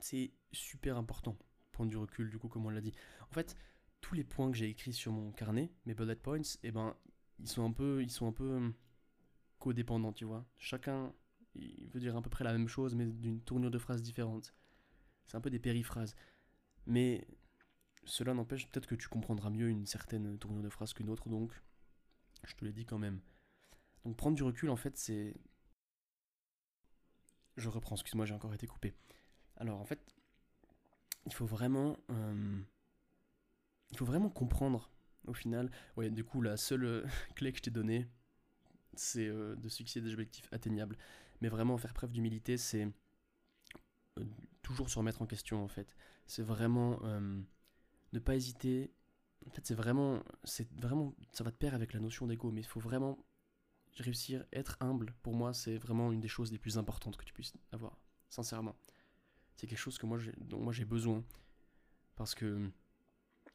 [0.00, 1.36] C'est super important,
[1.72, 2.92] prendre du recul, du coup, comme on l'a dit.
[3.30, 3.56] En fait,
[4.00, 6.96] tous les points que j'ai écrits sur mon carnet, mes bullet points, eh ben,
[7.38, 8.74] ils sont un peu, ils sont un peu hum,
[9.58, 10.46] codépendants, tu vois.
[10.56, 11.12] Chacun,
[11.54, 14.54] il veut dire à peu près la même chose, mais d'une tournure de phrase différente.
[15.26, 16.14] C'est un peu des périphrases.
[16.86, 17.26] Mais
[18.06, 21.52] cela n'empêche peut-être que tu comprendras mieux une certaine tournure de phrase qu'une autre, donc
[22.44, 23.20] je te l'ai dit quand même.
[24.04, 25.34] Donc prendre du recul, en fait, c'est...
[27.56, 28.94] Je reprends, excuse-moi, j'ai encore été coupé.
[29.56, 30.00] Alors, en fait,
[31.26, 31.96] il faut vraiment...
[32.10, 32.60] Euh,
[33.90, 34.90] il faut vraiment comprendre,
[35.26, 35.70] au final.
[35.96, 38.08] Ouais, du coup, la seule euh, clé que je t'ai donnée,
[38.94, 40.96] c'est euh, de fixer des objectifs atteignables.
[41.40, 42.88] Mais vraiment, faire preuve d'humilité, c'est
[44.62, 45.96] toujours se remettre en question, en fait.
[46.26, 47.00] C'est vraiment
[48.14, 48.92] ne pas hésiter.
[49.46, 52.62] En fait, c'est vraiment, c'est vraiment, ça va te pair avec la notion d'ego, mais
[52.62, 53.18] il faut vraiment
[53.96, 55.14] réussir, être humble.
[55.22, 57.98] Pour moi, c'est vraiment une des choses les plus importantes que tu puisses avoir,
[58.28, 58.76] sincèrement.
[59.56, 61.24] C'est quelque chose que moi, dont moi j'ai besoin,
[62.16, 62.70] parce que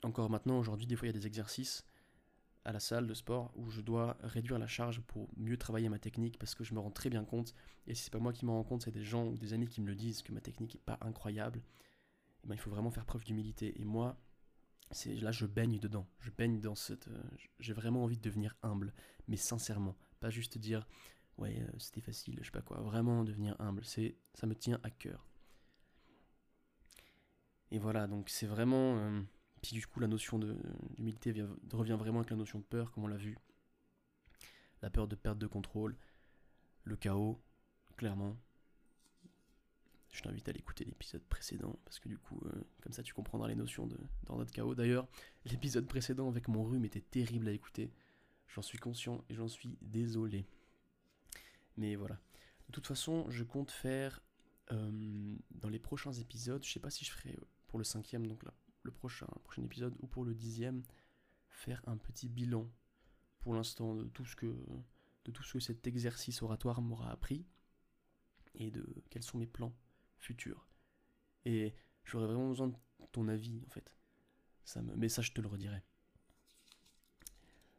[0.03, 1.83] encore maintenant, aujourd'hui, des fois, il y a des exercices
[2.65, 5.99] à la salle de sport où je dois réduire la charge pour mieux travailler ma
[5.99, 7.53] technique parce que je me rends très bien compte
[7.87, 9.67] et si c'est pas moi qui m'en rends compte c'est des gens ou des amis
[9.67, 11.61] qui me le disent que ma technique est pas incroyable et
[12.43, 14.19] eh ben, il faut vraiment faire preuve d'humilité et moi
[15.05, 16.07] là je baigne dedans.
[16.19, 17.07] Je baigne dans cette.
[17.07, 17.21] Euh,
[17.59, 18.93] j'ai vraiment envie de devenir humble,
[19.27, 20.87] mais sincèrement, Pas juste dire
[21.37, 22.81] ouais, euh, c'était facile, je sais pas quoi.
[22.81, 25.25] Vraiment devenir humble, c'est ça me tient à cœur.
[27.71, 28.97] Et voilà, donc c'est vraiment.
[28.97, 29.21] Euh,
[29.61, 31.33] puis du coup, la notion d'humilité
[31.71, 33.37] revient vraiment avec la notion de peur, comme on l'a vu.
[34.81, 35.97] La peur de perte de contrôle,
[36.85, 37.41] le chaos,
[37.97, 38.37] clairement.
[40.11, 43.47] Je t'invite à l'écouter l'épisode précédent, parce que du coup, euh, comme ça tu comprendras
[43.47, 43.97] les notions de,
[44.51, 44.75] chaos.
[44.75, 45.07] D'ailleurs,
[45.45, 47.91] l'épisode précédent avec mon rhume était terrible à écouter.
[48.47, 50.45] J'en suis conscient et j'en suis désolé.
[51.77, 52.19] Mais voilà.
[52.67, 54.21] De toute façon, je compte faire
[54.71, 58.43] euh, dans les prochains épisodes, je sais pas si je ferai pour le cinquième, donc
[58.43, 60.83] là, le prochain, prochain épisode, ou pour le dixième,
[61.49, 62.67] faire un petit bilan
[63.39, 64.55] pour l'instant de tout ce que
[65.25, 67.45] de tout ce que cet exercice oratoire m'aura appris
[68.55, 69.73] et de quels sont mes plans
[70.19, 70.67] futurs.
[71.45, 72.75] Et j'aurais vraiment besoin de
[73.11, 73.97] ton avis en fait.
[74.63, 74.95] Ça me...
[74.95, 75.81] Mais ça je te le redirai.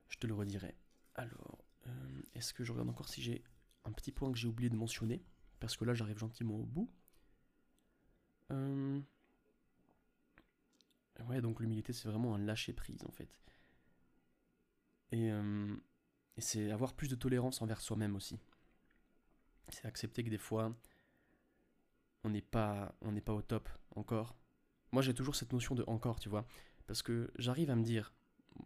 [0.09, 0.74] Je te le redirai.
[1.14, 3.44] Alors, euh, est-ce que je regarde encore si j'ai
[3.85, 5.22] un petit point que j'ai oublié de mentionner?
[5.61, 6.90] Parce que là j'arrive gentiment au bout.
[8.50, 9.00] Euh...
[11.26, 13.29] Ouais, donc l'humilité c'est vraiment un lâcher prise en fait.
[15.12, 15.76] Et, euh,
[16.37, 18.38] et c'est avoir plus de tolérance envers soi-même aussi.
[19.68, 20.74] C'est accepter que des fois,
[22.24, 24.37] on n'est pas, on n'est pas au top encore.
[24.92, 26.46] Moi, j'ai toujours cette notion de encore, tu vois,
[26.87, 28.12] parce que j'arrive à me dire,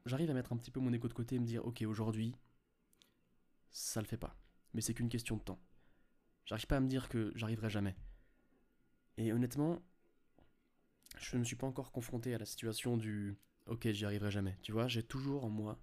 [0.07, 2.35] j'arrive à mettre un petit peu mon égo de côté et me dire, ok, aujourd'hui,
[3.71, 4.37] ça le fait pas,
[4.73, 5.61] mais c'est qu'une question de temps.
[6.47, 7.97] J'arrive pas à me dire que j'arriverai jamais.
[9.17, 9.83] Et honnêtement,
[11.19, 13.37] je ne suis pas encore confronté à la situation du,
[13.67, 14.59] ok, j'y arriverai jamais.
[14.63, 15.79] Tu vois, j'ai toujours en moi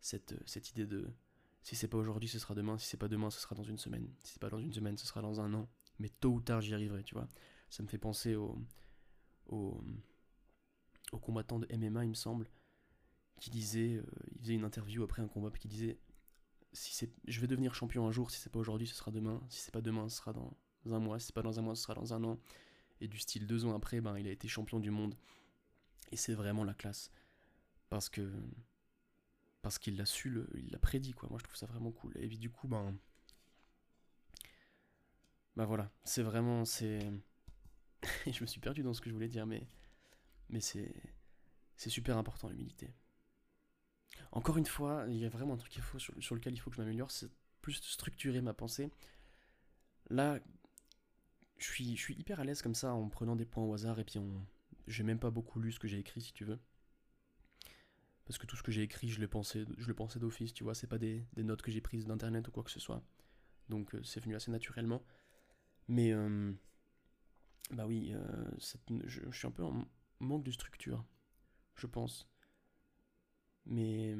[0.00, 1.10] cette, cette idée de
[1.62, 3.78] si c'est pas aujourd'hui, ce sera demain, si c'est pas demain, ce sera dans une
[3.78, 5.68] semaine, si c'est pas dans une semaine, ce sera dans un an,
[5.98, 7.28] mais tôt ou tard j'y arriverai, tu vois.
[7.70, 8.58] Ça me fait penser au,
[9.48, 9.82] au,
[11.12, 12.48] de MMA, il me semble,
[13.40, 15.98] qui disait, euh, il faisait une interview après un combat, qui disait
[16.72, 19.40] si c'est, je vais devenir champion un jour, si c'est pas aujourd'hui, ce sera demain,
[19.48, 20.56] si c'est pas demain, ce sera dans
[20.86, 22.38] un mois, si c'est pas dans un mois, ce sera dans un an.
[23.00, 25.14] Et du style deux ans après, ben, il a été champion du monde.
[26.10, 27.10] Et c'est vraiment la classe.
[27.88, 28.32] Parce que
[29.62, 31.28] parce qu'il l'a su, le, il l'a prédit, quoi.
[31.28, 32.12] Moi, je trouve ça vraiment cool.
[32.18, 32.96] Et puis, du coup, ben.
[35.58, 36.64] Ben voilà, c'est vraiment.
[36.64, 37.00] c'est
[38.26, 39.66] Je me suis perdu dans ce que je voulais dire, mais.
[40.50, 40.94] Mais c'est.
[41.74, 42.94] C'est super important, l'humilité.
[44.30, 46.70] Encore une fois, il y a vraiment un truc qu'il faut, sur, lequel il faut
[46.70, 48.90] que je m'améliore, c'est plus structurer ma pensée.
[50.10, 50.38] Là,
[51.56, 53.98] je suis, je suis hyper à l'aise comme ça en prenant des points au hasard
[53.98, 54.46] et puis on.
[54.86, 56.60] J'ai même pas beaucoup lu ce que j'ai écrit, si tu veux
[58.26, 60.62] parce que tout ce que j'ai écrit, je le pensais, je le pensais d'office, tu
[60.62, 63.02] vois, c'est pas des, notes que j'ai prises d'internet ou quoi que ce soit.
[63.70, 65.02] Donc euh, c'est venu assez naturellement.
[65.88, 66.52] Mais euh,
[67.70, 68.50] bah oui, euh,
[69.06, 69.84] je, suis un peu en
[70.20, 71.04] manque de structure,
[71.76, 72.28] je pense.
[73.66, 74.16] Mais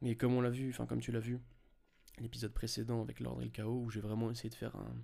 [0.00, 1.40] mais comme on l'a vu, enfin comme tu l'as vu,
[2.18, 4.94] l'épisode précédent avec l'ordre et le chaos, où j'ai vraiment essayé de faire un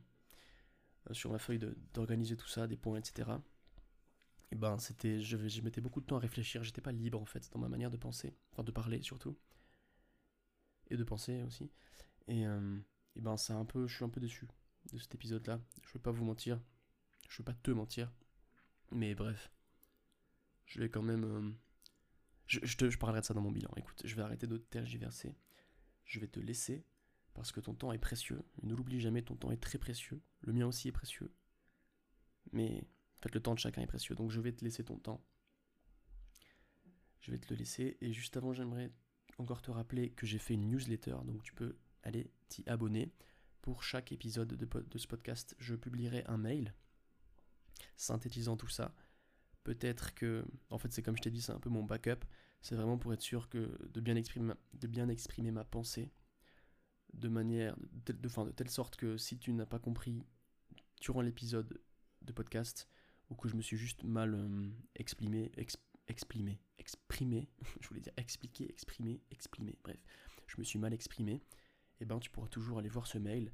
[1.13, 1.61] sur ma feuille
[1.93, 3.37] d'organiser tout ça, des points, etc
[4.55, 7.51] et ben c'était, je, mettais beaucoup de temps à réfléchir, j'étais pas libre en fait
[7.53, 9.37] dans ma manière de penser, enfin de parler surtout,
[10.91, 11.73] et de penser aussi.
[12.29, 12.79] Et, euh,
[13.17, 14.47] et ben c'est un peu, je suis un peu déçu
[14.93, 15.61] de cet épisode-là.
[15.83, 16.61] Je vais pas vous mentir,
[17.29, 18.13] je vais pas te mentir,
[18.91, 19.51] mais bref,
[20.67, 21.51] je vais quand même, euh,
[22.47, 23.71] je, te, je parlerai de ça dans mon bilan.
[23.77, 25.35] Écoute, je vais arrêter de tergiverser,
[26.05, 26.85] je vais te laisser
[27.35, 28.43] parce que ton temps est précieux.
[28.63, 30.23] Ne l'oublie jamais, ton temps est très précieux.
[30.43, 31.35] Le mien aussi est précieux.
[32.53, 32.87] Mais
[33.25, 35.25] fait, le temps de chacun est précieux, donc je vais te laisser ton temps.
[37.21, 37.97] Je vais te le laisser.
[38.01, 38.93] Et juste avant, j'aimerais
[39.39, 43.13] encore te rappeler que j'ai fait une newsletter, donc tu peux aller t'y abonner.
[43.65, 46.75] Pour chaque épisode de, ce podcast, je publierai un mail
[47.97, 48.95] synthétisant tout ça.
[49.63, 52.27] Peut-être que, en fait, c'est comme je t'ai dit, c'est un peu mon backup.
[52.61, 56.13] C'est vraiment pour être sûr que de bien exprimer ma, de bien exprimer ma pensée
[57.15, 57.75] de manière,
[58.05, 60.27] de, de, de telle sorte que si tu n'as pas compris
[61.01, 61.81] durant l'épisode
[62.21, 62.87] de podcast,
[63.31, 65.53] ou que je me suis juste mal euh, exprimé,
[66.07, 67.49] exprimé, exprimé,
[67.81, 70.05] je voulais dire expliquer, exprimer, exprimer, bref,
[70.49, 71.43] je me suis mal exprimé, et
[72.01, 73.51] eh ben tu pourras toujours aller voir ce mail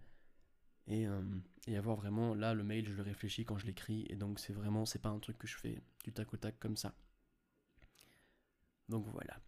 [0.87, 1.22] et, euh,
[1.66, 4.53] et, avoir vraiment, là le mail je le réfléchis quand je l'écris, et donc c'est
[4.53, 6.95] vraiment, c'est pas un truc que je fais du tac au tac comme ça.
[8.89, 9.41] Donc voilà.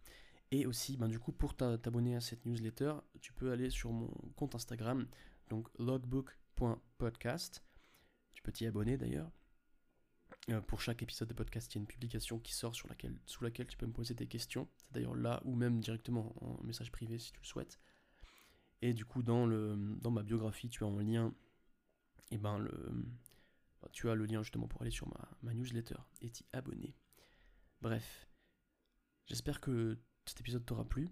[0.51, 4.07] Et aussi, ben, du coup, pour t'abonner à cette newsletter, tu peux aller sur mon
[4.35, 5.07] compte Instagram,
[5.49, 7.63] donc logbook.podcast.
[8.33, 9.31] Tu peux t'y abonner d'ailleurs.
[10.49, 13.17] Euh, pour chaque épisode de podcast, il y a une publication qui sort sur laquelle,
[13.25, 14.67] sous laquelle tu peux me poser des questions.
[14.77, 17.79] C'est d'ailleurs là ou même directement en message privé si tu le souhaites.
[18.83, 21.33] Et du coup, dans, le, dans ma biographie, tu as un lien.
[22.31, 22.69] Et ben le,
[23.81, 26.93] bah, tu as le lien justement pour aller sur ma, ma newsletter et t'y abonner.
[27.79, 28.27] Bref,
[29.25, 31.07] j'espère que cet épisode t'aura plu.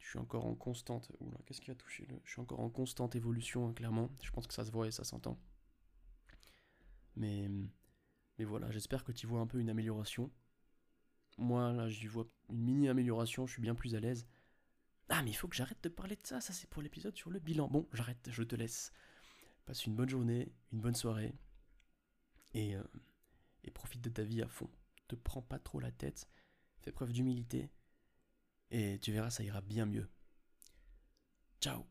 [0.00, 1.10] je suis encore en constante.
[1.20, 2.20] Oula, qu'est-ce qui a touché le...
[2.24, 4.10] Je suis encore en constante évolution, hein, clairement.
[4.20, 5.40] Je pense que ça se voit et ça s'entend.
[7.14, 7.48] Mais,
[8.38, 10.30] mais voilà, j'espère que tu vois un peu une amélioration.
[11.38, 13.46] Moi, là, j'y vois une mini amélioration.
[13.46, 14.26] Je suis bien plus à l'aise.
[15.08, 16.40] Ah, mais il faut que j'arrête de parler de ça.
[16.40, 17.68] Ça, c'est pour l'épisode sur le bilan.
[17.68, 18.92] Bon, j'arrête, je te laisse.
[19.64, 21.34] Passe une bonne journée, une bonne soirée.
[22.54, 22.82] Et, euh,
[23.74, 24.70] profite de ta vie à fond.
[25.08, 26.28] Te prends pas trop la tête.
[26.80, 27.70] Fais preuve d'humilité.
[28.70, 30.08] Et tu verras, ça ira bien mieux.
[31.60, 31.86] Ciao